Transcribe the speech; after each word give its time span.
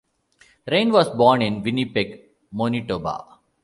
Rain 0.65 0.91
was 0.91 1.11
born 1.11 1.43
in 1.43 1.61
Winnipeg, 1.61 2.23
Manitoba. 2.53 3.37